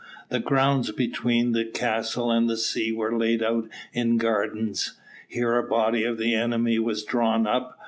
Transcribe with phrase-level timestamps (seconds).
[0.29, 4.93] The ground between the castle and the sea was laid out in gardens.
[5.27, 7.79] Here a body of the enemy was drawn up.